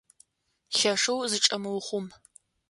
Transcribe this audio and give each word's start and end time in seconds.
Лъэшэу 0.77 1.19
зычӏэмыухъум! 1.31 2.07